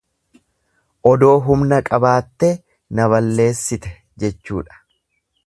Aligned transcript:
Odoo 1.09 1.33
humna 1.49 1.79
qabaattee 1.89 2.51
na 3.01 3.07
balleessitejechuudha. 3.15 4.83